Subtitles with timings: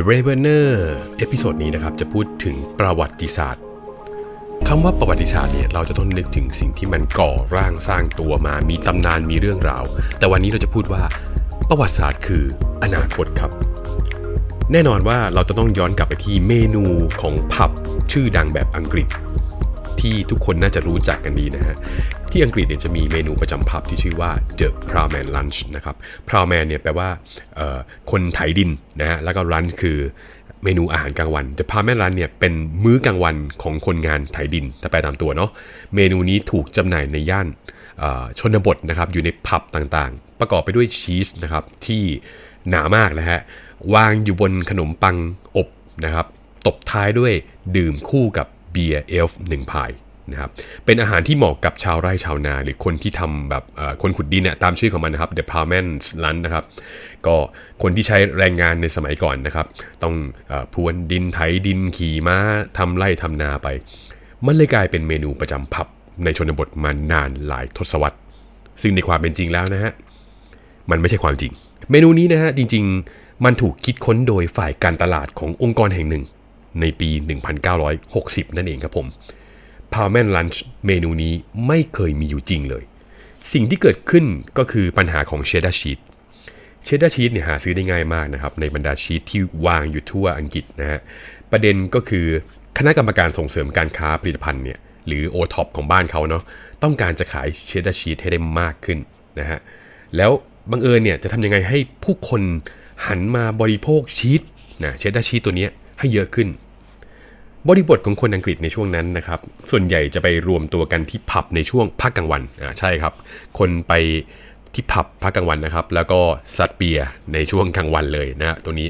[0.00, 0.68] The Ravener
[1.18, 3.62] episode นี้นะครับจะพูดถึงประวัติศาสตร์
[4.68, 9.84] คำว่าประวัติศาสตร์เนี่ยเราจะต้องนึกถึงสิ่งที่มันก่อร่างสร้างตัวมา มีตำนานมีเรื่องราว
[10.18, 11.02] แต่วันนี้เราจะพูดว่า
[11.68, 12.44] ประวัติศาสตร์คือ
[12.82, 13.50] อนาคตครับ
[14.72, 16.84] แน่นอนว่าเราจะต้องย้อนกลับไปที่เมนู
[17.20, 17.70] ของผับ
[18.12, 19.06] ชื่อดังแบบอังกฤษ
[20.00, 21.76] ที่ทุกคนน่าจะรู้จักกันดีนะฮะ
[22.30, 25.96] ที่อังกฤษเนี่ยจะมีเมนูประจำผับที่ชื่อว่า The Ploughman's Lunch นะครับ
[26.28, 27.08] Ploughman เนี่ยแปลว่า
[28.10, 29.98] คนไถดินนะฮะ แล้วก็ lunch คือ
[30.64, 32.52] เมนูอาหารกลางวัน The Ploughman Lunch เนี่ยเป็น
[32.84, 35.50] มื้อกลางวันของคนงานไถดินถ้าแปลตามตัวเนาะ
[35.94, 37.48] เมนูนี้ถูกจำหน่ายในย่าน
[38.38, 42.02] ชนบทนะครับ อยู่ในผับต่างๆ ประกอบไปด้วยชีสนะครับที่
[42.70, 43.40] หนามากนะฮะ
[43.94, 45.16] วางอยู่บนขนมปัง
[45.56, 45.68] อบ
[46.04, 46.26] นะครับ
[46.66, 47.32] ตบท้ายด้วย
[47.76, 49.90] ดื่มคู่กับ เบียร์เอลฟ์หนึ่งพาย
[50.32, 50.50] นะครับ
[50.84, 53.64] เป็นอาหารที่เหมาะกับชาวไร่ชาวนา หรือคนที่ทำแบบ
[54.02, 55.86] คนขุดดินเนี่ยตามชื่อของมันนะครับ The Plowman
[56.24, 56.64] Lunch นะครับ
[57.26, 57.36] ก็
[57.82, 59.66] คนที่ใช้แรงงานในสมัยก่อนนะครับ
[60.02, 60.14] ต้อง
[60.50, 62.36] อพรวนดินไถดินขี่ม้า
[62.78, 63.68] ทำไร่ทำนาไป
[64.46, 65.86] มันเลยกลายเป็นเมนูประจำผับ
[66.24, 68.18] ในชนบทมานานหลายทศวรรษ
[68.82, 69.92] ซึ่งในความเป็นจริงแล้วนะฮะ
[70.90, 71.52] มันไม่ใช่ความจริง
[71.90, 76.24] เมนูนี้นะฮะจริง ๆ มันถูกคิดค้นโดยฝ่ายการตลาดขององค์กรแห่งหนึ่ง
[76.80, 77.08] ในปี
[77.82, 79.06] 1960 นั่นเองครับผม
[79.92, 81.34] Ploughman's Lunch เมนูนี้
[81.66, 82.84] ไม่เคยมีอยู่จริงเลย
[83.52, 84.24] สิ่งที่เกิดขึ้น
[84.58, 85.98] ก็คือปัญหาของเชดดาร์ชีส
[86.84, 91.00] เชดดาร์ชีสเนี่ยหาซื้อได้ง่ายมากนะครับ ในบรรดาชีสที่วางอยู่ทั่วอังกฤษนะฮะ
[91.50, 92.26] ประเด็นก็คือ
[92.78, 96.42] คณะกรรมการส่งเสริมการค้าผลิตภัณฑ์เนี่ยหรือโอท็อปของบ้านเขาเนาะ
[96.82, 98.98] ต้องการจะขายเชดดาร์ชีสให้ได้มากขึ้น
[99.38, 99.58] นะฮะ
[100.16, 100.30] แล้ว
[100.70, 102.42] บังเอิญเนี่ยจะทำยังไงให้ผู้คน
[103.06, 104.42] หันมาบริโภคชีส
[104.84, 105.66] นะเชดดาร์ชีสตัวนี้
[106.00, 106.48] ให้เยอะขึ้น
[107.68, 113.12] บริบทของคนอังกฤษในช่วงนั้นนะครับ ส่วนใหญ่จะไปรวมตัวกันที่ผับในช่วงพักกลางวันอ่าใช่ครับ
[113.58, 113.92] คนไป
[114.74, 116.20] ที่ผับพักกลางวันนะครับ แล้วก็
[116.56, 116.98] สัตเปีย
[117.32, 118.88] ในช่วงกลางวันเลยนะตัวนี้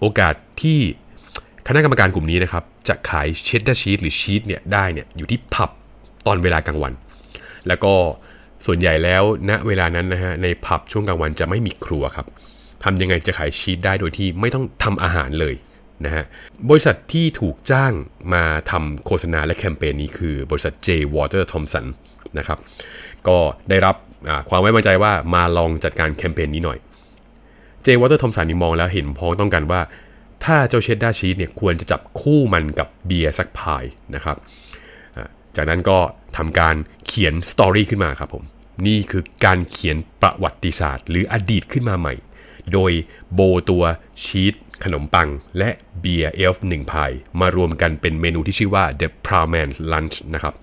[0.00, 0.78] โอกาสที่
[1.66, 5.70] คณะกรรมการกลุ่มนี้นะครับ จะขายเชดดาร์ชีสหรือชีสเนี่ยได้เนี่ยอยู่ที่ผับ
[6.26, 6.92] ตอนเวลากลางวัน
[7.68, 7.92] แล้วก็
[8.66, 12.26] ส่วนใหญ่แล้วณนะเวลานั้นนะฮะในผับช่วงกลางวันจะไม่มีครัวครับ
[12.84, 15.54] ทำยังไงจะขายชีสได้โดยที่ไม่ต้องทำอาหารเลย
[16.04, 16.24] นะฮะ
[16.70, 17.92] บริษัทที่ถูกจ้าง
[18.34, 21.86] มาทำโฆษณาและแคมเปญนี้คือบริษัท J Walter Thompson
[22.38, 22.58] นะครับ
[23.28, 23.38] ก็
[23.70, 23.96] ได้รับ
[24.48, 26.78] ความไว้วางใจว่ามาลองจัดการแคมเปญนี้หน่อย
[27.86, 29.80] J Walter Thompson นี่มองแล้วเห็นพ้องต้องกันว่า
[30.44, 33.84] ถ้าเจ้าเชดดาร์ชีสเนี่ยควรจะจับคู่มันกับเบียร์สักพาย
[34.14, 34.36] นะครับ
[35.56, 35.98] จากนั้นก็
[36.36, 36.74] ทำการ
[37.06, 38.44] เขียน story ขึ้นมาครับผม
[38.86, 42.14] นี่คือการเขียนประวัติศาสตร์ หรืออดีตขึ้นมาใหม่
[42.72, 42.92] โดย
[43.34, 43.84] เอาตัว
[44.24, 45.70] ชีสขนมปัง และ
[46.00, 50.54] เบียร์ ale หนึ่ง pint มารวมกันเป็นเมนูที่ชื่อว่า The Ploughman's Lunch นะครับ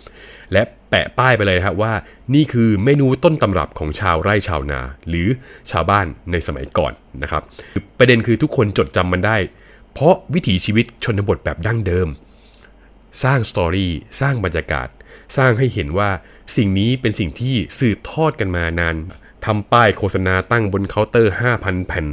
[0.53, 1.93] และแปะป้ายไปเลยครับว่า
[2.33, 5.27] นี่คือเมนูต้นตำรับของชาวไร่ชาวนา หรือ
[5.71, 7.43] ชาวบ้านในสมัยก่อนนะครับ
[7.97, 9.37] ประเด็นคือทุกคนจดจำมันได้
[9.93, 12.07] เพราะวิถีชีวิตชนบทแบบดั้งเดิม
[13.23, 14.87] สร้าง storyสร้างบรรยากาศ
[15.37, 16.09] สร้างให้เห็นว่า
[16.55, 18.95] สิ่งนี้เป็นสิ่งที่สืบทอดกันมานาน
[19.45, 22.05] ทำป้ายโฆษณาตั้งบนเคาน์เตอร์ 5,000 แผ่น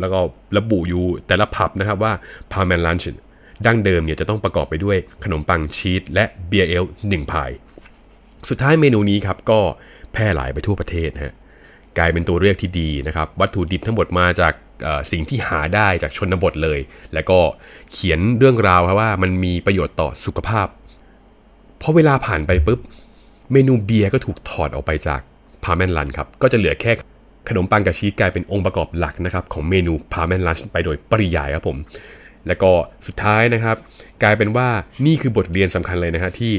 [0.00, 0.18] แล้วก็
[0.56, 2.12] ระบุอยู่แต่ละผับนะครับว่า
[2.52, 3.20] Ploughman's Lunch
[3.66, 7.50] ดั้งเดิมเนี่ยจะต้องประกอบไปด้วยขนมปังชีสและเบียร์ ale หนึ่ง pint
[8.48, 9.60] สุดท้ายเมนูนี้ครับก็
[10.12, 11.34] แพร่หลายไปทั่วประเทศฮะ
[11.98, 14.52] กลายเป็นตัวเลือกที่ดีนะครับ วัตถุดิบทั้งหมดมาจาก
[15.12, 16.78] สิ่งที่หาได้จากชนบทเลย
[17.14, 17.38] แล้วก็
[17.92, 20.66] เขียนเรื่องราวครับว่ามันมีประโยชน์ต่อสุขภาพ
[21.80, 22.80] พอเวลาผ่านไปปุ๊บ
[23.52, 25.20] เมนูเบียร์ก็ถูกถอดออกไปจาก
[25.64, 26.92] Ploughman's Lunch ครับก็จะเหลือแค่
[27.48, 31.78] ขนมปังกับชีสกลายเป็นองค์ประกอบหลักนะครับของเมนู Ploughman's Lunch ไปโดยปริยายครับผม
[32.46, 32.70] แล้วก็
[33.06, 33.76] สุดท้ายนะครับ
[34.22, 34.68] กลายเป็นว่า
[35.06, 36.52] นี่คือบทเรียนสำคัญเลยนะฮะที่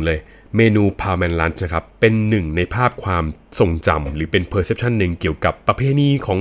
[0.00, 0.18] 1 เลย
[0.56, 3.24] เมนู Ploughman's Lunch นะครับเป็นหนึ่งในภาพความ
[3.58, 6.38] ทรงจำหรือเป็น perception หนึ่งเกี่ยวกับประเพณีของ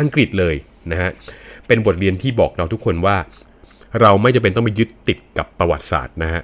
[0.00, 0.54] อังกฤษเลย
[0.90, 1.10] นะฮะ
[1.66, 3.16] เป็นบทเรียนที่บอกเราทุกคนว่า
[4.00, 6.42] เราไม่จำเป็นต้องไปยึดติดกับประวัติศาสตร์นะฮะ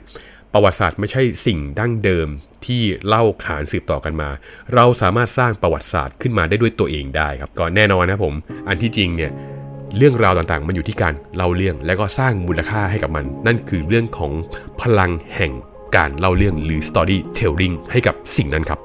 [0.52, 2.28] ประวัติศาสตร์ไม่ใช่สิ่งดั้งเดิม
[2.66, 4.30] ที่เล่าขานสืบต่อกันมา
[4.74, 8.34] เราสามารถสร้างประวัติศาสตร์ขึ้นมาได้ด้วยตัวเองได้ครับก็แน่นอนนะผม
[8.68, 9.32] อันที่จริงเนี่ย
[9.96, 14.32] เรื่องราวต่างๆ มันอยู่ที่การเล่าเรื่องและก็สร้างมูลค่าให้กับมัน นั่นคือเรื่องของ
[14.80, 15.52] พลังแห่ง
[15.96, 18.80] การเล่าเรื่องหรือ storytelling ให้กับสิ่งนั้นครับ